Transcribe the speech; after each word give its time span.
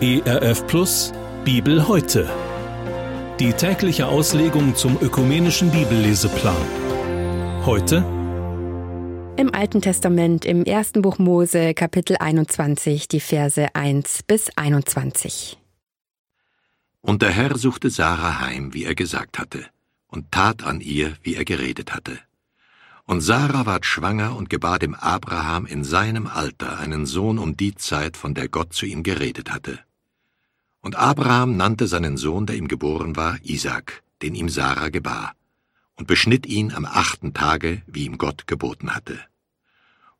ERF 0.00 0.64
Plus 0.68 1.12
Bibel 1.44 1.88
heute. 1.88 2.30
Die 3.40 3.52
tägliche 3.52 4.06
Auslegung 4.06 4.76
zum 4.76 4.96
ökumenischen 5.00 5.72
Bibelleseplan. 5.72 6.54
Heute 7.66 8.04
im 9.36 9.52
Alten 9.52 9.82
Testament 9.82 10.44
im 10.44 10.64
ersten 10.64 11.02
Buch 11.02 11.18
Mose 11.18 11.74
Kapitel 11.74 12.16
21 12.16 13.08
die 13.08 13.18
Verse 13.18 13.74
1 13.74 14.22
bis 14.22 14.50
21. 14.56 15.58
Und 17.00 17.22
der 17.22 17.30
Herr 17.30 17.58
suchte 17.58 17.90
Sarah 17.90 18.40
heim, 18.40 18.74
wie 18.74 18.84
er 18.84 18.94
gesagt 18.94 19.38
hatte, 19.40 19.66
und 20.06 20.30
tat 20.30 20.62
an 20.64 20.80
ihr, 20.80 21.14
wie 21.22 21.34
er 21.34 21.44
geredet 21.44 21.92
hatte. 21.92 22.20
Und 23.08 23.22
Sarah 23.22 23.64
ward 23.64 23.86
schwanger 23.86 24.36
und 24.36 24.50
gebar 24.50 24.78
dem 24.78 24.94
Abraham 24.94 25.64
in 25.64 25.82
seinem 25.82 26.26
Alter 26.26 26.78
einen 26.78 27.06
Sohn 27.06 27.38
um 27.38 27.56
die 27.56 27.74
Zeit, 27.74 28.18
von 28.18 28.34
der 28.34 28.50
Gott 28.50 28.74
zu 28.74 28.84
ihm 28.84 29.02
geredet 29.02 29.50
hatte. 29.50 29.78
Und 30.82 30.94
Abraham 30.94 31.56
nannte 31.56 31.86
seinen 31.86 32.18
Sohn, 32.18 32.44
der 32.44 32.56
ihm 32.56 32.68
geboren 32.68 33.16
war, 33.16 33.38
Isaak, 33.42 34.02
den 34.20 34.34
ihm 34.34 34.50
Sarah 34.50 34.90
gebar, 34.90 35.32
und 35.96 36.06
beschnitt 36.06 36.44
ihn 36.44 36.70
am 36.74 36.84
achten 36.84 37.32
Tage, 37.32 37.80
wie 37.86 38.04
ihm 38.04 38.18
Gott 38.18 38.46
geboten 38.46 38.94
hatte. 38.94 39.18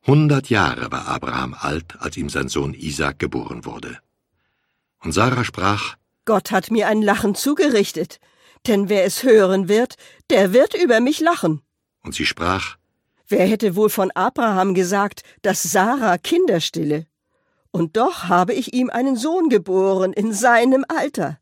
Hundert 0.06 0.48
Jahre 0.48 0.91
war 0.91 1.09
Abraham 1.09 1.52
alt, 1.52 2.00
als 2.00 2.16
ihm 2.16 2.30
sein 2.30 2.48
Sohn 2.48 2.73
Isaak 2.73 3.19
geboren 3.19 3.66
wurde. 3.66 3.98
Und 5.00 5.12
Sarah 5.12 5.45
sprach, 5.45 5.97
Gott 6.25 6.52
hat 6.52 6.70
mir 6.70 6.89
ein 6.89 7.02
Lachen 7.02 7.34
zugerichtet, 7.34 8.19
denn 8.66 8.89
wer 8.89 9.05
es 9.05 9.25
hören 9.25 9.69
wird, 9.69 9.97
der 10.30 10.55
wird 10.55 10.73
über 10.73 11.00
mich 11.00 11.20
lachen. 11.20 11.61
Und 12.00 12.14
sie 12.14 12.25
sprach, 12.25 12.77
Wer 13.28 13.46
hätte 13.46 13.77
wohl 13.77 13.91
von 13.91 14.10
Abraham 14.12 14.73
gesagt, 14.73 15.23
dass 15.42 15.62
Sarah 15.62 16.16
Kinder 16.16 16.60
stille? 16.60 17.06
Und 17.70 17.98
doch 17.98 18.24
habe 18.24 18.55
ich 18.55 18.73
ihm 18.73 18.88
einen 18.88 19.16
Sohn 19.16 19.50
geboren 19.50 20.14
in 20.14 20.32
seinem 20.32 20.84
Alter. 20.89 21.38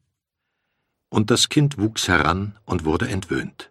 Und 1.08 1.30
das 1.30 1.48
Kind 1.48 1.78
wuchs 1.78 2.08
heran 2.08 2.58
und 2.64 2.84
wurde 2.84 3.08
entwöhnt. 3.08 3.70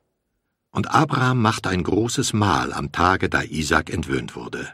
Und 0.71 0.91
Abraham 0.91 1.41
machte 1.41 1.69
ein 1.69 1.83
großes 1.83 2.31
Mahl 2.31 2.71
am 2.71 2.93
Tage, 2.93 3.29
da 3.29 3.43
Isaac 3.43 3.89
entwöhnt 3.89 4.35
wurde. 4.35 4.73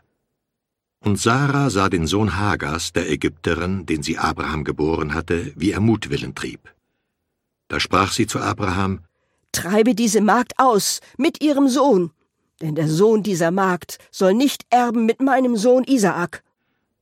Und 0.99 1.19
Sarah 1.19 1.71
sah 1.71 1.89
den 1.89 2.05
Sohn 2.05 2.37
Hagars, 2.37 2.93
der 2.93 3.09
Ägypterin, 3.09 3.87
den 3.87 4.03
sie 4.03 4.19
Abraham 4.19 4.63
geboren 4.63 5.15
hatte, 5.15 5.51
wie 5.55 5.71
er 5.71 5.79
Mutwillen 5.79 6.35
trieb. 6.35 6.71
Da 7.69 7.79
sprach 7.79 8.11
sie 8.11 8.27
zu 8.27 8.39
Abraham, 8.39 9.01
Treibe 9.51 9.95
diese 9.95 10.21
Magd 10.21 10.53
aus 10.57 11.01
mit 11.17 11.43
ihrem 11.43 11.67
Sohn, 11.67 12.11
denn 12.61 12.75
der 12.75 12.87
Sohn 12.87 13.23
dieser 13.23 13.51
Magd 13.51 13.97
soll 14.11 14.33
nicht 14.33 14.65
erben 14.69 15.05
mit 15.05 15.21
meinem 15.21 15.57
Sohn 15.57 15.83
Isaak. 15.83 16.43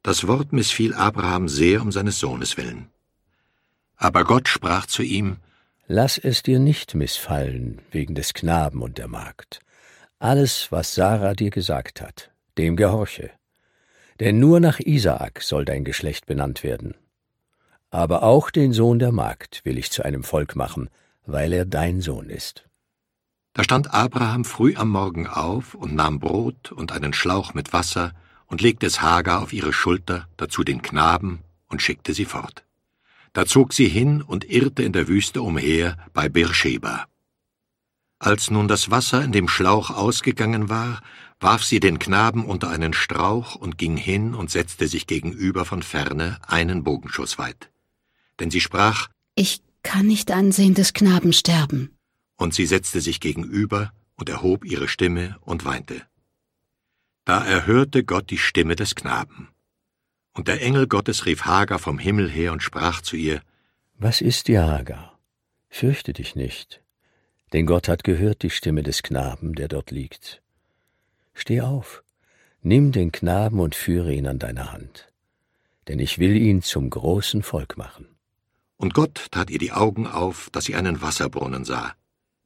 Das 0.04 0.28
Wort 0.28 0.54
missfiel 0.54 0.94
Abraham 0.94 1.48
sehr 1.48 1.82
um 1.82 1.92
seines 1.92 2.20
Sohnes 2.20 2.58
willen. 2.58 2.88
Aber 3.98 4.24
Gott 4.24 4.48
sprach 4.48 4.86
zu 4.86 5.04
ihm, 5.04 5.38
Lass 5.88 6.20
es 6.20 6.44
dir 6.44 6.60
nicht 6.60 6.94
missfallen 6.94 7.82
wegen 7.92 8.14
des 8.14 8.34
Knaben 8.34 8.84
und 8.84 9.00
der 9.00 9.08
Magd. 9.08 9.60
Alles, 10.20 10.72
was 10.72 10.94
Sarah 10.94 11.34
dir 11.34 11.50
gesagt 11.50 12.00
hat, 12.00 12.30
dem 12.60 12.76
gehorche. 12.76 13.32
Denn 14.20 14.40
nur 14.40 14.60
nach 14.60 14.80
Isaak 14.80 15.42
soll 15.42 15.66
dein 15.66 15.84
Geschlecht 15.84 16.28
benannt 16.28 16.64
werden. 16.64 16.94
Aber 17.90 18.22
auch 18.22 18.52
den 18.52 18.72
Sohn 18.72 19.00
der 19.00 19.12
Magd 19.12 19.66
will 19.66 19.80
ich 19.80 19.90
zu 19.92 20.04
einem 20.04 20.24
Volk 20.24 20.56
machen, 20.56 20.90
weil 21.26 21.54
er 21.54 21.66
dein 21.66 22.02
Sohn 22.02 22.30
ist. 22.30 22.69
Da 23.54 23.64
stand 23.64 23.94
Abraham 23.94 24.46
früh 24.46 24.76
am 24.76 24.90
Morgen 24.90 25.28
auf 25.28 25.74
und 25.74 25.96
nahm 25.96 26.20
Brot 26.20 26.72
und 26.72 26.92
einen 26.92 27.14
Schlauch 27.14 27.54
mit 27.54 27.74
Wasser 27.74 28.14
und 28.48 28.62
legte 28.62 28.86
es 28.86 29.02
Hagar 29.02 29.42
auf 29.42 29.54
ihre 29.54 29.74
Schulter, 29.74 30.28
dazu 30.38 30.64
den 30.64 30.82
Knaben, 30.82 31.40
und 31.68 31.82
schickte 31.82 32.14
sie 32.14 32.26
fort. 32.26 32.66
Da 33.34 33.46
zog 33.46 33.74
sie 33.74 33.88
hin 33.88 34.22
und 34.22 34.50
irrte 34.50 34.84
in 34.84 34.92
der 34.92 35.08
Wüste 35.08 35.42
umher 35.42 35.98
bei 36.14 36.30
Beersheba. 36.30 37.06
Als 38.18 38.52
nun 38.52 38.68
das 38.68 38.92
Wasser 38.92 39.24
in 39.24 39.32
dem 39.32 39.48
Schlauch 39.48 39.92
ausgegangen 39.92 40.68
war, 40.68 41.02
warf 41.40 41.64
sie 41.64 41.80
den 41.80 42.00
Knaben 42.00 42.44
unter 42.44 42.70
einen 42.70 42.94
Strauch 42.94 43.56
und 43.56 43.78
ging 43.78 43.96
hin 43.96 44.34
und 44.34 44.52
setzte 44.52 44.88
sich 44.88 45.08
gegenüber 45.08 45.64
von 45.64 45.84
ferne 45.84 46.38
einen 46.46 46.84
Bogenschuss 46.84 47.38
weit. 47.38 47.72
Denn 48.40 48.52
sie 48.52 48.62
sprach, 48.62 49.08
Ich 49.36 49.62
kann 49.84 50.08
nicht 50.08 50.32
ansehen 50.32 50.74
des 50.74 50.94
Knaben 50.94 51.32
sterben. 51.32 51.96
Und 52.40 52.54
sie 52.54 52.66
setzte 52.66 53.02
sich 53.02 53.20
gegenüber 53.20 53.92
und 54.16 54.30
erhob 54.30 54.64
ihre 54.64 54.88
Stimme 54.88 55.38
und 55.42 55.66
weinte. 55.66 56.02
Da 57.26 57.46
erhörte 57.46 58.06
Gott 58.06 58.30
die 58.30 58.38
Stimme 58.38 58.78
des 58.78 58.96
Knaben. 58.96 59.50
Und 60.34 60.48
der 60.48 60.62
Engel 60.62 60.88
Gottes 60.88 61.26
rief 61.26 61.44
Hagar 61.44 61.80
vom 61.80 62.00
Himmel 62.00 62.30
her 62.30 62.54
und 62.54 62.64
sprach 62.64 63.02
zu 63.02 63.18
ihr, 63.18 63.42
Was 63.98 64.22
ist 64.22 64.48
dir, 64.48 64.66
Hagar? 64.66 65.20
Fürchte 65.68 66.14
dich 66.14 66.36
nicht, 66.36 66.82
denn 67.52 67.66
Gott 67.66 67.90
hat 67.90 68.06
gehört 68.06 68.42
die 68.42 68.50
Stimme 68.50 68.84
des 68.84 69.04
Knaben, 69.04 69.54
der 69.54 69.68
dort 69.68 69.92
liegt. 69.92 70.42
Steh 71.34 71.60
auf, 71.60 72.04
nimm 72.62 72.94
den 72.94 73.12
Knaben 73.12 73.60
und 73.60 73.76
führe 73.76 74.14
ihn 74.14 74.28
an 74.28 74.40
deiner 74.40 74.72
Hand, 74.72 75.12
denn 75.90 76.00
ich 76.00 76.20
will 76.20 76.38
ihn 76.38 76.62
zum 76.62 76.90
großen 76.90 77.44
Volk 77.44 77.76
machen. 77.76 78.08
Und 78.78 78.94
Gott 78.94 79.28
tat 79.32 79.50
ihr 79.50 79.60
die 79.60 79.74
Augen 79.74 80.08
auf, 80.08 80.50
dass 80.54 80.64
sie 80.64 80.76
einen 80.76 81.02
Wasserbrunnen 81.02 81.66
sah. 81.66 81.96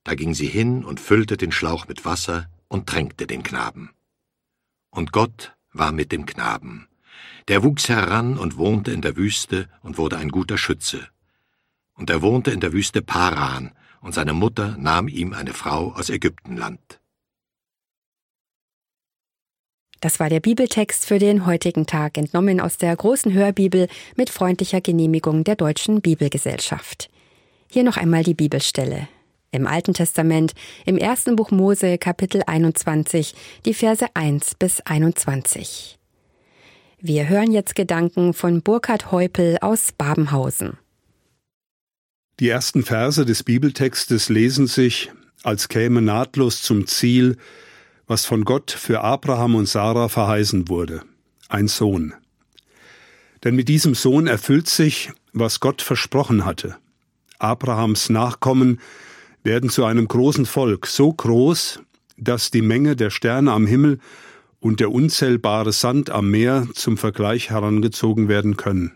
Da 0.03 0.15
ging 0.15 0.33
sie 0.33 0.47
hin 0.47 0.83
und 0.83 0.99
füllte 0.99 1.37
den 1.37 1.51
Schlauch 1.51 1.87
mit 1.87 2.05
Wasser 2.05 2.49
und 2.67 2.87
tränkte 2.87 3.27
den 3.27 3.43
Knaben. 3.43 3.91
Und 4.89 5.11
Gott 5.11 5.55
war 5.71 5.91
mit 5.91 6.11
dem 6.11 6.25
Knaben. 6.25 6.87
Der 7.47 7.63
wuchs 7.63 7.89
heran 7.89 8.37
und 8.37 8.57
wohnte 8.57 8.91
in 8.91 9.01
der 9.01 9.15
Wüste 9.15 9.69
und 9.81 9.97
wurde 9.97 10.17
ein 10.17 10.29
guter 10.29 10.57
Schütze. 10.57 11.07
Und 11.93 12.09
er 12.09 12.21
wohnte 12.21 12.51
in 12.51 12.59
der 12.59 12.73
Wüste 12.73 13.01
Paran, 13.01 13.71
und 14.01 14.13
seine 14.13 14.33
Mutter 14.33 14.75
nahm 14.77 15.07
ihm 15.07 15.33
eine 15.33 15.53
Frau 15.53 15.93
aus 15.93 16.09
Ägyptenland. 16.09 16.99
Das 20.01 20.19
war 20.19 20.29
der 20.29 20.41
Bibeltext 20.41 21.05
für 21.05 21.19
den 21.19 21.45
heutigen 21.45 21.85
Tag, 21.85 22.17
entnommen 22.17 22.59
aus 22.59 22.77
der 22.77 22.93
großen 22.93 23.31
Hörbibel 23.31 23.87
mit 24.17 24.29
freundlicher 24.29 24.81
Genehmigung 24.81 25.45
der 25.45 25.55
Deutschen 25.55 26.01
Bibelgesellschaft. 26.01 27.09
Hier 27.71 27.83
noch 27.83 27.95
einmal 27.95 28.23
die 28.23 28.33
Bibelstelle 28.33 29.07
im 29.53 29.67
Alten 29.67 29.93
Testament, 29.93 30.53
im 30.85 30.97
ersten 30.97 31.35
Buch 31.35 31.51
Mose 31.51 31.97
Kapitel 31.97 32.41
21, 32.45 33.35
die 33.65 33.73
Verse 33.73 34.05
1 34.13 34.55
bis 34.55 34.81
21. 34.81 35.97
Wir 36.99 37.29
hören 37.29 37.51
jetzt 37.51 37.75
Gedanken 37.75 38.33
von 38.33 38.61
Burkhard 38.61 39.11
Heupel 39.11 39.57
aus 39.61 39.91
Babenhausen. 39.91 40.77
Die 42.39 42.49
ersten 42.49 42.83
Verse 42.83 43.25
des 43.25 43.43
Bibeltextes 43.43 44.29
lesen 44.29 44.67
sich, 44.67 45.11
als 45.43 45.69
käme 45.69 46.01
nahtlos 46.01 46.61
zum 46.61 46.87
Ziel, 46.87 47.37
was 48.07 48.25
von 48.25 48.43
Gott 48.43 48.71
für 48.71 49.01
Abraham 49.01 49.55
und 49.55 49.67
Sarah 49.67 50.09
verheißen 50.09 50.67
wurde, 50.67 51.03
ein 51.47 51.67
Sohn. 51.67 52.13
Denn 53.43 53.55
mit 53.55 53.69
diesem 53.69 53.93
Sohn 53.93 54.27
erfüllt 54.27 54.67
sich, 54.67 55.11
was 55.33 55.59
Gott 55.59 55.81
versprochen 55.81 56.45
hatte. 56.45 56.77
Abrahams 57.39 58.09
Nachkommen 58.09 58.79
werden 59.43 59.69
zu 59.69 59.85
einem 59.85 60.07
großen 60.07 60.45
Volk, 60.45 60.87
so 60.87 61.11
groß, 61.11 61.79
dass 62.17 62.51
die 62.51 62.61
Menge 62.61 62.95
der 62.95 63.09
Sterne 63.09 63.51
am 63.51 63.67
Himmel 63.67 63.99
und 64.59 64.79
der 64.79 64.91
unzählbare 64.91 65.73
Sand 65.73 66.09
am 66.09 66.31
Meer 66.31 66.67
zum 66.73 66.97
Vergleich 66.97 67.49
herangezogen 67.49 68.29
werden 68.29 68.55
können. 68.55 68.93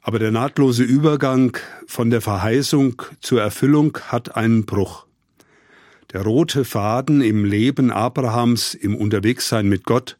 Aber 0.00 0.18
der 0.18 0.32
nahtlose 0.32 0.82
Übergang 0.82 1.56
von 1.86 2.10
der 2.10 2.20
Verheißung 2.20 3.02
zur 3.20 3.40
Erfüllung 3.40 3.98
hat 4.08 4.36
einen 4.36 4.64
Bruch. 4.64 5.06
Der 6.12 6.22
rote 6.22 6.64
Faden 6.64 7.20
im 7.20 7.44
Leben 7.44 7.90
Abrahams 7.90 8.74
im 8.74 8.96
Unterwegssein 8.96 9.68
mit 9.68 9.84
Gott 9.84 10.16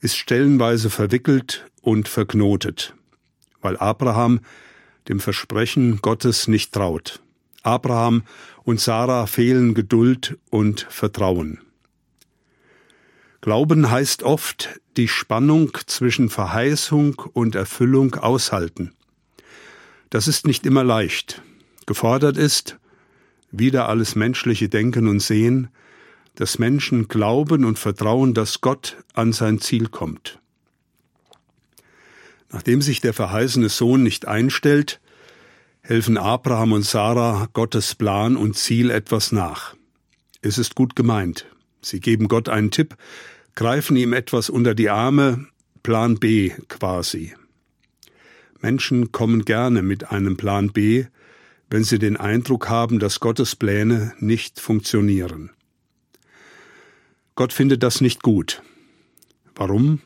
ist 0.00 0.16
stellenweise 0.16 0.90
verwickelt 0.90 1.66
und 1.80 2.06
verknotet, 2.06 2.94
weil 3.62 3.76
Abraham 3.78 4.40
dem 5.08 5.18
Versprechen 5.18 6.00
Gottes 6.02 6.46
nicht 6.46 6.72
traut. 6.72 7.20
Abraham 7.68 8.22
und 8.64 8.80
Sarah 8.80 9.26
fehlen 9.26 9.74
Geduld 9.74 10.38
und 10.50 10.86
Vertrauen. 10.88 11.60
Glauben 13.40 13.90
heißt 13.90 14.24
oft 14.24 14.80
die 14.96 15.08
Spannung 15.08 15.70
zwischen 15.86 16.28
Verheißung 16.28 17.22
und 17.32 17.54
Erfüllung 17.54 18.16
aushalten. 18.16 18.92
Das 20.10 20.26
ist 20.26 20.46
nicht 20.46 20.66
immer 20.66 20.82
leicht. 20.82 21.42
Gefordert 21.86 22.36
ist, 22.36 22.78
wieder 23.50 23.88
alles 23.88 24.16
menschliche 24.16 24.68
Denken 24.68 25.06
und 25.06 25.20
Sehen, 25.20 25.68
dass 26.34 26.58
Menschen 26.58 27.08
glauben 27.08 27.64
und 27.64 27.78
vertrauen, 27.78 28.34
dass 28.34 28.60
Gott 28.60 28.96
an 29.14 29.32
sein 29.32 29.60
Ziel 29.60 29.88
kommt. 29.88 30.38
Nachdem 32.50 32.80
sich 32.80 33.00
der 33.00 33.12
verheißene 33.12 33.68
Sohn 33.68 34.02
nicht 34.02 34.26
einstellt, 34.26 35.00
helfen 35.82 36.18
Abraham 36.18 36.72
und 36.72 36.84
Sarah 36.84 37.48
Gottes 37.52 37.94
Plan 37.94 38.36
und 38.36 38.56
Ziel 38.56 38.90
etwas 38.90 39.32
nach. 39.32 39.74
Es 40.42 40.58
ist 40.58 40.74
gut 40.74 40.94
gemeint. 40.96 41.46
Sie 41.80 42.00
geben 42.00 42.28
Gott 42.28 42.48
einen 42.48 42.70
Tipp, 42.70 42.96
greifen 43.54 43.96
ihm 43.96 44.12
etwas 44.12 44.50
unter 44.50 44.74
die 44.74 44.90
Arme, 44.90 45.46
Plan 45.82 46.18
B 46.18 46.50
quasi. 46.68 47.34
Menschen 48.60 49.12
kommen 49.12 49.44
gerne 49.44 49.82
mit 49.82 50.10
einem 50.10 50.36
Plan 50.36 50.72
B, 50.72 51.06
wenn 51.70 51.84
sie 51.84 51.98
den 51.98 52.16
Eindruck 52.16 52.68
haben, 52.68 52.98
dass 52.98 53.20
Gottes 53.20 53.56
Pläne 53.56 54.14
nicht 54.18 54.60
funktionieren. 54.60 55.50
Gott 57.34 57.52
findet 57.52 57.82
das 57.82 58.00
nicht 58.00 58.22
gut. 58.22 58.62
Warum? 59.54 60.00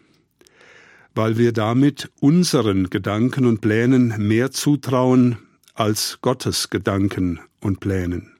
Weil 1.15 1.39
wir 1.39 1.53
damit 1.53 2.11
unseren 2.21 2.91
Gedanken 2.91 3.47
und 3.47 3.61
Plänen 3.61 4.15
mehr 4.19 4.51
zutrauen 4.51 5.39
als 5.75 6.19
Gottes 6.21 6.71
Gedanken 6.71 7.41
und 7.61 7.81
Plänen. 7.81 8.33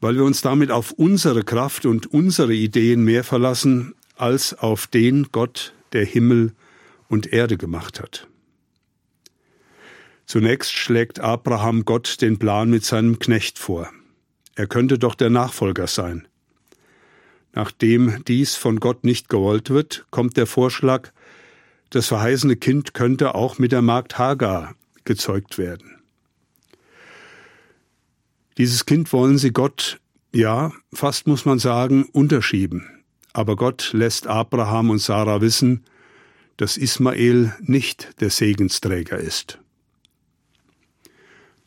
Weil 0.00 0.16
wir 0.16 0.24
uns 0.24 0.40
damit 0.40 0.70
auf 0.70 0.92
unsere 0.92 1.44
Kraft 1.44 1.86
und 1.86 2.06
unsere 2.06 2.54
Ideen 2.54 3.04
mehr 3.04 3.24
verlassen 3.24 3.94
als 4.16 4.54
auf 4.54 4.86
den 4.86 5.28
Gott, 5.32 5.74
der 5.92 6.04
Himmel 6.04 6.52
und 7.08 7.32
Erde 7.32 7.56
gemacht 7.56 8.00
hat. 8.00 8.26
Zunächst 10.26 10.72
schlägt 10.72 11.20
Abraham 11.20 11.84
Gott 11.84 12.20
den 12.20 12.38
Plan 12.38 12.68
mit 12.68 12.84
seinem 12.84 13.18
Knecht 13.18 13.58
vor. 13.58 13.90
Er 14.54 14.66
könnte 14.66 14.98
doch 14.98 15.14
der 15.14 15.30
Nachfolger 15.30 15.86
sein. 15.86 16.28
Nachdem 17.54 18.22
dies 18.26 18.54
von 18.54 18.78
Gott 18.78 19.04
nicht 19.04 19.28
gewollt 19.28 19.70
wird, 19.70 20.06
kommt 20.10 20.36
der 20.36 20.46
Vorschlag, 20.46 21.12
das 21.90 22.06
verheißene 22.08 22.56
Kind 22.56 22.92
könnte 22.92 23.34
auch 23.34 23.58
mit 23.58 23.72
der 23.72 23.80
Magd 23.80 24.18
Hagar 24.18 24.74
gezeugt 25.04 25.56
werden. 25.56 25.97
Dieses 28.58 28.86
Kind 28.86 29.12
wollen 29.12 29.38
sie 29.38 29.52
Gott, 29.52 30.00
ja, 30.32 30.72
fast 30.92 31.26
muss 31.26 31.44
man 31.44 31.58
sagen, 31.58 32.04
unterschieben. 32.12 32.86
Aber 33.32 33.56
Gott 33.56 33.90
lässt 33.92 34.26
Abraham 34.26 34.90
und 34.90 34.98
Sarah 34.98 35.40
wissen, 35.40 35.84
dass 36.56 36.76
Ismael 36.76 37.54
nicht 37.60 38.20
der 38.20 38.30
Segensträger 38.30 39.18
ist 39.18 39.58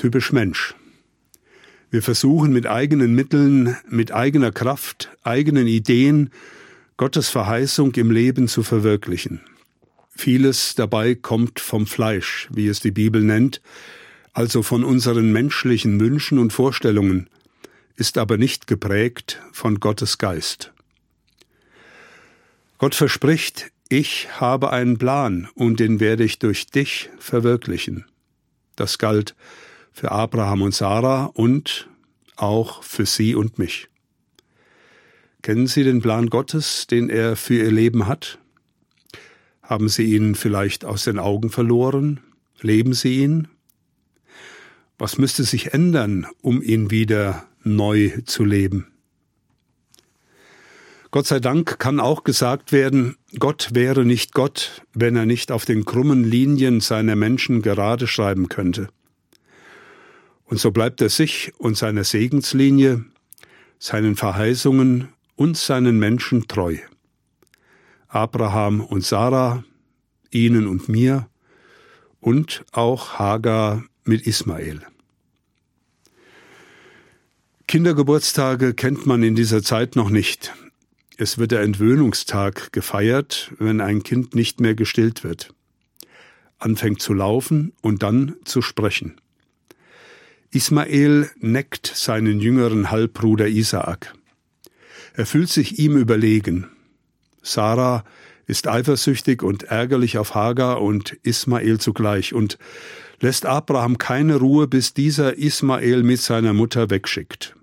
typisch 0.02 0.32
Mensch. 0.32 0.74
Wir 1.92 2.02
versuchen 2.02 2.52
mit 2.52 2.66
eigenen 2.66 3.14
Mitteln, 3.14 3.78
mit 3.88 4.12
eigener 4.12 4.52
Kraft, 4.52 5.12
eigenen 5.22 5.68
Ideen 5.68 6.32
Gottes 6.98 7.30
Verheißung 7.30 7.94
im 7.94 8.10
Leben 8.10 8.48
zu 8.48 8.64
verwirklichen. 8.64 9.42
Vieles 10.10 10.74
dabei 10.74 11.14
kommt 11.14 11.60
vom 11.60 11.86
Fleisch, 11.86 12.50
wie 12.52 12.68
es 12.68 12.80
die 12.80 12.90
Bibel 12.90 13.22
nennt, 13.22 13.62
also 14.34 14.64
von 14.64 14.84
unseren 14.84 15.32
menschlichen 15.32 16.00
Wünschen 16.00 16.38
und 16.38 16.54
Vorstellungen, 16.54 17.30
ist 17.96 18.18
aber 18.18 18.38
nicht 18.38 18.68
geprägt 18.68 19.42
von 19.52 19.80
Gottes 19.80 20.18
Geist. 20.18 20.72
Gott 22.78 22.96
verspricht, 22.96 23.72
ich 23.90 24.40
habe 24.40 24.72
einen 24.72 24.98
Plan 24.98 25.50
und 25.54 25.80
den 25.80 26.00
werde 26.00 26.24
ich 26.24 26.40
durch 26.40 26.68
dich 26.68 27.10
verwirklichen. 27.20 28.06
Das 28.76 28.98
galt 28.98 29.36
für 29.92 30.12
Abraham 30.12 30.62
und 30.64 30.74
Sarah 30.74 31.26
und 31.26 31.90
auch 32.38 32.84
für 32.84 33.06
Sie 33.06 33.36
und 33.36 33.60
mich. 33.60 33.90
Kennen 35.42 35.68
Sie 35.68 35.84
den 35.84 36.02
Plan 36.02 36.30
Gottes, 36.30 36.88
den 36.88 37.10
er 37.10 37.36
für 37.36 37.56
Ihr 37.56 37.72
Leben 37.72 38.08
hat? 38.08 38.40
Haben 39.62 39.90
Sie 39.90 40.16
ihn 40.16 40.36
vielleicht 40.36 40.86
aus 40.86 41.04
den 41.04 41.20
Augen 41.20 41.50
verloren? 41.50 42.20
Leben 42.62 42.94
Sie 42.94 43.20
ihn? 43.20 43.48
Was 45.02 45.18
müsste 45.18 45.44
sich 45.46 45.74
ändern, 45.74 46.28
um 46.42 46.62
ihn 46.62 46.92
wieder 46.92 47.48
neu 47.64 48.22
zu 48.26 48.46
leben? 48.46 48.86
Gott 51.10 51.26
sei 51.26 51.40
Dank 51.40 51.80
kann 51.80 52.00
auch 52.00 52.24
gesagt 52.24 52.72
werden, 52.72 53.18
Gott 53.40 53.70
wäre 53.74 54.06
nicht 54.06 54.32
Gott, 54.36 54.84
wenn 54.94 55.16
er 55.16 55.26
nicht 55.26 55.52
auf 55.52 55.66
den 55.66 55.86
krummen 55.86 56.24
Linien 56.24 56.82
seiner 56.82 57.16
Menschen 57.16 57.64
gerade 57.64 58.06
schreiben 58.06 58.48
könnte. 58.48 58.90
Und 60.44 60.60
so 60.60 60.70
bleibt 60.70 61.02
er 61.02 61.10
sich 61.10 61.52
und 61.58 61.76
seiner 61.76 62.04
Segenslinie, 62.04 63.04
seinen 63.80 64.16
Verheißungen 64.16 65.08
und 65.36 65.58
seinen 65.58 65.98
Menschen 65.98 66.48
treu. 66.48 66.78
Abraham 68.08 68.82
und 68.82 69.04
Sarah, 69.04 69.64
ihnen 70.30 70.68
und 70.68 70.90
mir 70.90 71.28
und 72.20 72.64
auch 72.72 73.18
Hagar 73.18 73.84
mit 74.04 74.28
Ismael. 74.28 74.82
Kindergeburtstage 77.72 78.74
kennt 78.74 79.06
man 79.06 79.24
in 79.24 79.34
dieser 79.34 79.64
Zeit 79.64 79.96
noch 79.96 80.10
nicht. 80.10 80.54
Es 81.16 81.38
wird 81.38 81.52
der 81.52 81.62
Entwöhnungstag 81.62 82.74
gefeiert, 82.74 83.54
wenn 83.60 83.80
ein 83.80 84.04
Kind 84.04 84.36
nicht 84.36 84.60
mehr 84.60 84.76
gestillt 84.76 85.24
wird, 85.24 85.54
anfängt 86.60 87.02
zu 87.02 87.14
laufen 87.14 87.72
und 87.80 88.04
dann 88.04 88.36
zu 88.44 88.62
sprechen. 88.62 89.22
Ismael 90.50 91.30
neckt 91.40 91.88
seinen 91.96 92.42
jüngeren 92.42 92.92
Halbbruder 92.92 93.48
Isaak. 93.48 94.16
Er 95.14 95.26
fühlt 95.26 95.48
sich 95.48 95.80
ihm 95.80 95.96
überlegen. 95.96 96.68
Sarah 97.42 98.04
ist 98.48 98.68
eifersüchtig 98.68 99.44
und 99.44 99.64
ärgerlich 99.64 100.18
auf 100.18 100.36
Hagar 100.36 100.82
und 100.82 101.14
Ismael 101.24 101.80
zugleich 101.80 102.34
und 102.34 102.58
lässt 103.22 103.46
Abraham 103.46 103.98
keine 103.98 104.36
Ruhe, 104.36 104.68
bis 104.68 104.94
dieser 104.94 105.38
Ismael 105.38 106.04
mit 106.04 106.20
seiner 106.20 106.52
Mutter 106.52 106.90
wegschickt. 106.90 107.56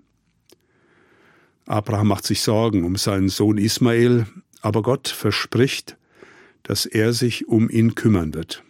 Abraham 1.69 2.07
macht 2.07 2.25
sich 2.25 2.41
Sorgen 2.41 2.83
um 2.83 2.95
seinen 2.95 3.29
Sohn 3.29 3.57
Ismael, 3.57 4.25
aber 4.61 4.81
Gott 4.81 5.07
verspricht, 5.07 5.97
dass 6.63 6.85
er 6.85 7.13
sich 7.13 7.47
um 7.47 7.69
ihn 7.69 7.95
kümmern 7.95 8.33
wird. 8.33 8.63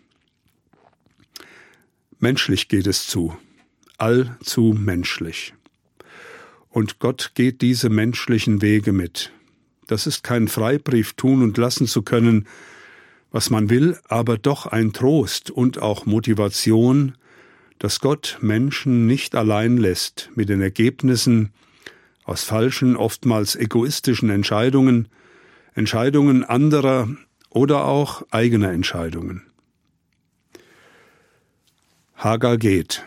Menschlich 2.20 2.68
geht 2.68 2.88
es 2.88 3.08
zu 3.08 3.36
allzu 4.00 4.76
menschlich. 4.78 5.54
Und 6.70 7.00
Gott 7.00 7.32
geht 7.36 7.62
diese 7.62 7.90
menschlichen 7.90 8.62
Wege 8.62 8.92
mit. 8.92 9.32
Das 9.88 10.08
ist 10.08 10.24
kein 10.24 10.48
Freibrief 10.48 11.14
tun 11.14 11.44
und 11.44 11.58
lassen 11.58 11.88
zu 11.88 12.02
können, 12.02 12.48
was 13.32 13.50
man 13.50 13.70
will, 13.70 13.98
aber 14.08 14.38
doch 14.38 14.66
ein 14.66 14.94
Trost 14.94 15.52
und 15.52 15.80
auch 15.82 16.06
Motivation, 16.06 17.16
dass 17.78 18.00
Gott 18.00 18.38
Menschen 18.42 19.08
nicht 19.08 19.36
allein 19.36 19.78
lässt 19.78 20.30
mit 20.36 20.50
den 20.50 20.62
Ergebnissen 20.62 21.52
aus 22.30 22.44
falschen, 22.44 22.96
oftmals 22.96 23.56
egoistischen 23.56 24.30
Entscheidungen, 24.30 25.08
Entscheidungen 25.74 26.44
anderer 26.44 27.10
oder 27.50 27.86
auch 27.86 28.22
eigener 28.30 28.72
Entscheidungen. 28.72 29.44
Hagar 32.16 32.58
geht, 32.58 33.04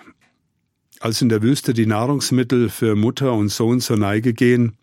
als 0.99 1.23
in 1.23 1.28
der 1.28 1.42
Wüste 1.42 1.73
die 1.73 1.87
Nahrungsmittel 1.87 2.68
für 2.68 2.97
Mutter 2.97 3.32
und 3.35 3.49
Sohn 3.50 3.80
zur 3.80 3.97
Neige 3.97 4.35
gehen, 4.35 4.76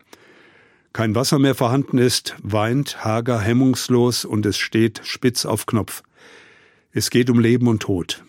kein 0.93 1.15
Wasser 1.15 1.37
mehr 1.37 1.55
vorhanden 1.55 1.97
ist, 1.97 2.35
weint 2.41 3.03
Hagar 3.03 3.41
hemmungslos 3.41 4.23
und 4.23 4.45
es 4.45 4.57
steht 4.57 5.01
spitz 5.03 5.45
auf 5.45 5.65
Knopf. 5.65 6.01
Es 6.91 7.09
geht 7.09 7.29
um 7.29 7.39
Leben 7.39 7.67
und 7.67 7.81
Tod. 7.81 8.23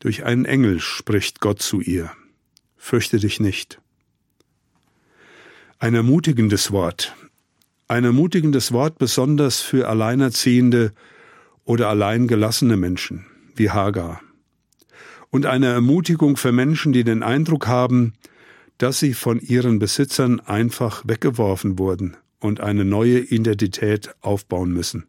Durch 0.00 0.24
einen 0.24 0.44
Engel 0.44 0.80
spricht 0.80 1.40
Gott 1.40 1.62
zu 1.62 1.80
ihr. 1.80 2.10
Fürchte 2.76 3.18
dich 3.18 3.40
nicht. 3.40 3.80
Ein 5.84 5.94
ermutigendes 5.94 6.72
Wort. 6.72 7.14
Ein 7.88 8.04
ermutigendes 8.04 8.72
Wort 8.72 8.96
besonders 8.96 9.60
für 9.60 9.86
alleinerziehende 9.86 10.94
oder 11.66 11.90
alleingelassene 11.90 12.78
Menschen 12.78 13.26
wie 13.54 13.68
Hagar 13.68 14.22
und 15.28 15.44
eine 15.44 15.66
Ermutigung 15.66 16.38
für 16.38 16.52
Menschen, 16.52 16.94
die 16.94 17.04
den 17.04 17.22
Eindruck 17.22 17.66
haben, 17.66 18.14
dass 18.78 18.98
sie 18.98 19.12
von 19.12 19.40
ihren 19.40 19.78
Besitzern 19.78 20.40
einfach 20.40 21.06
weggeworfen 21.06 21.78
wurden 21.78 22.16
und 22.40 22.60
eine 22.60 22.86
neue 22.86 23.18
Identität 23.18 24.14
aufbauen 24.22 24.72
müssen. 24.72 25.04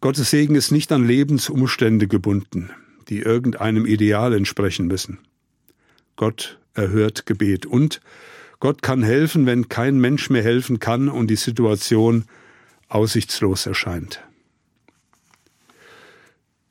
Gottes 0.00 0.30
Segen 0.30 0.54
ist 0.54 0.70
nicht 0.70 0.92
an 0.92 1.04
Lebensumstände 1.04 2.06
gebunden, 2.06 2.70
die 3.08 3.18
irgendeinem 3.18 3.84
Ideal 3.84 4.32
entsprechen 4.32 4.86
müssen. 4.86 5.18
Gott 6.14 6.60
erhört 6.74 7.26
Gebet 7.26 7.66
und 7.66 8.00
Gott 8.60 8.82
kann 8.82 9.02
helfen, 9.02 9.46
wenn 9.46 9.68
kein 9.68 9.98
Mensch 10.00 10.30
mehr 10.30 10.42
helfen 10.42 10.78
kann 10.78 11.08
und 11.08 11.28
die 11.28 11.36
Situation 11.36 12.24
aussichtslos 12.88 13.66
erscheint. 13.66 14.22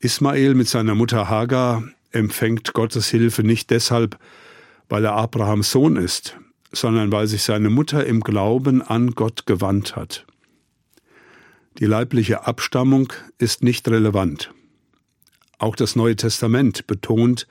Ismael 0.00 0.54
mit 0.54 0.68
seiner 0.68 0.94
Mutter 0.94 1.28
Hagar 1.28 1.84
empfängt 2.10 2.72
Gottes 2.72 3.08
Hilfe 3.08 3.42
nicht 3.42 3.70
deshalb, 3.70 4.18
weil 4.88 5.04
er 5.04 5.14
Abrahams 5.14 5.70
Sohn 5.70 5.96
ist, 5.96 6.36
sondern 6.72 7.12
weil 7.12 7.26
sich 7.26 7.42
seine 7.42 7.70
Mutter 7.70 8.04
im 8.06 8.20
Glauben 8.20 8.82
an 8.82 9.12
Gott 9.12 9.46
gewandt 9.46 9.96
hat. 9.96 10.26
Die 11.78 11.86
leibliche 11.86 12.46
Abstammung 12.46 13.12
ist 13.38 13.62
nicht 13.62 13.88
relevant. 13.88 14.52
Auch 15.58 15.76
das 15.76 15.96
Neue 15.96 16.16
Testament 16.16 16.86
betont 16.86 17.46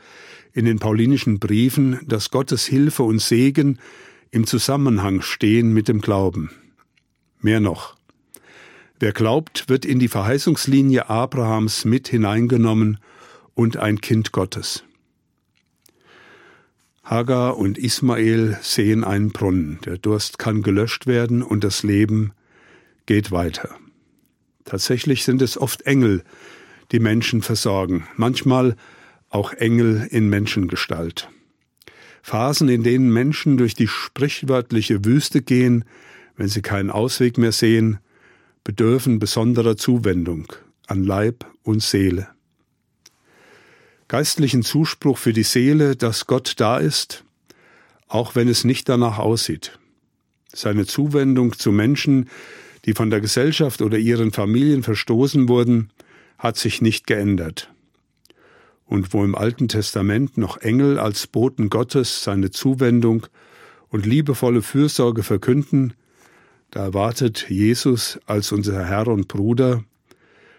in 0.53 0.65
den 0.65 0.79
paulinischen 0.79 1.39
Briefen, 1.39 1.99
dass 2.07 2.31
Gottes 2.31 2.65
Hilfe 2.65 3.03
und 3.03 3.19
Segen 3.19 3.79
im 4.31 4.47
Zusammenhang 4.47 5.21
stehen 5.21 5.73
mit 5.73 5.87
dem 5.87 6.01
Glauben. 6.01 6.49
Mehr 7.41 7.59
noch, 7.59 7.95
Wer 8.99 9.11
glaubt, 9.11 9.67
wird 9.67 9.85
in 9.85 9.99
die 9.99 10.07
Verheißungslinie 10.07 11.09
Abrahams 11.09 11.83
mit 11.83 12.07
hineingenommen 12.07 12.97
und 13.53 13.77
ein 13.77 13.99
Kind 13.99 14.31
Gottes. 14.31 14.83
Hagar 17.03 17.57
und 17.57 17.77
Ismael 17.77 18.57
sehen 18.61 19.03
einen 19.03 19.31
Brunnen. 19.31 19.79
Der 19.85 19.97
Durst 19.97 20.39
kann 20.39 20.63
gelöscht 20.63 21.07
werden 21.07 21.43
und 21.43 21.63
das 21.63 21.83
Leben 21.83 22.31
geht 23.05 23.31
weiter. 23.31 23.69
Tatsächlich 24.63 25.25
sind 25.25 25.41
es 25.41 25.57
oft 25.57 25.83
Engel, 25.83 26.23
die 26.91 26.99
Menschen 26.99 27.41
versorgen, 27.41 28.07
manchmal 28.15 28.75
auch 29.29 29.51
Engel 29.51 30.07
in 30.09 30.29
Menschengestalt. 30.29 31.29
Phasen, 32.25 32.69
in 32.69 32.81
denen 32.81 33.13
Menschen 33.13 33.55
durch 33.55 33.75
die 33.75 33.87
sprichwörtliche 33.87 35.05
Wüste 35.05 35.43
gehen, 35.43 35.85
wenn 36.35 36.47
sie 36.47 36.63
keinen 36.63 36.89
Ausweg 36.89 37.37
mehr 37.37 37.51
sehen, 37.51 37.99
bedürfen 38.63 39.19
besonderer 39.19 39.77
Zuwendung 39.77 40.51
an 40.87 41.03
Leib 41.03 41.45
und 41.61 41.83
Seele. 41.83 42.27
Geistlichen 44.07 44.63
Zuspruch 44.63 45.19
für 45.19 45.33
die 45.33 45.43
Seele, 45.43 45.95
dass 45.95 46.25
Gott 46.25 46.53
da 46.57 46.79
ist, 46.79 47.23
auch 48.07 48.33
wenn 48.33 48.47
es 48.47 48.63
nicht 48.63 48.89
danach 48.89 49.19
aussieht. 49.19 49.77
Seine 50.51 50.87
Zuwendung 50.87 51.53
zu 51.53 51.71
Menschen, 51.71 52.31
die 52.85 52.93
von 52.93 53.11
der 53.11 53.21
Gesellschaft 53.21 53.83
oder 53.83 53.99
ihren 53.99 54.31
Familien 54.31 54.81
verstoßen 54.81 55.47
wurden, 55.47 55.91
hat 56.39 56.57
sich 56.57 56.81
nicht 56.81 57.05
geändert 57.05 57.69
und 58.85 59.13
wo 59.13 59.23
im 59.23 59.35
Alten 59.35 59.67
Testament 59.67 60.37
noch 60.37 60.57
Engel 60.57 60.99
als 60.99 61.27
Boten 61.27 61.69
Gottes 61.69 62.23
seine 62.23 62.51
Zuwendung 62.51 63.27
und 63.89 64.05
liebevolle 64.05 64.61
Fürsorge 64.61 65.23
verkünden, 65.23 65.93
da 66.71 66.83
erwartet 66.83 67.49
Jesus 67.49 68.19
als 68.25 68.51
unser 68.51 68.85
Herr 68.85 69.07
und 69.07 69.27
Bruder, 69.27 69.83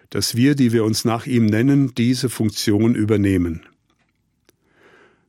dass 0.09 0.35
wir, 0.35 0.55
die 0.55 0.71
wir 0.71 0.83
uns 0.83 1.05
nach 1.05 1.25
ihm 1.25 1.45
nennen, 1.45 1.93
diese 1.95 2.29
Funktion 2.29 2.95
übernehmen. 2.95 3.65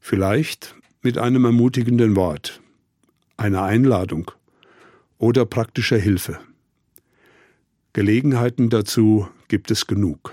Vielleicht 0.01 0.75
mit 1.03 1.19
einem 1.19 1.45
ermutigenden 1.45 2.17
Wort, 2.17 2.61
einer 3.37 3.63
Einladung 3.63 4.31
oder 5.19 5.45
praktischer 5.45 5.99
Hilfe. 5.99 6.39
Gelegenheiten 7.93 8.71
dazu 8.71 9.29
gibt 9.49 9.71
es 9.71 9.87
genug. 9.87 10.33